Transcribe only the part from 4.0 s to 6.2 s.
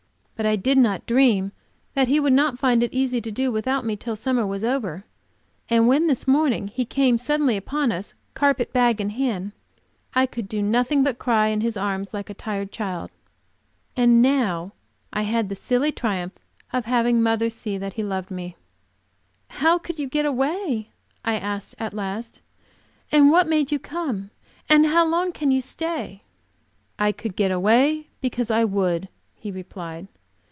summer was over, and when,